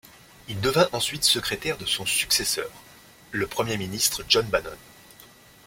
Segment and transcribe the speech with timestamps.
[0.47, 2.71] Il devint ensuite secrétaire de son successeur,
[3.29, 4.71] le Premier ministre John Bannon.